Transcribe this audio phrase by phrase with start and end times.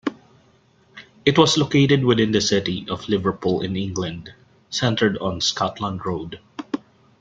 [1.27, 4.33] It was located within the city of Liverpool in England,
[4.71, 6.39] centred on Scotland Road.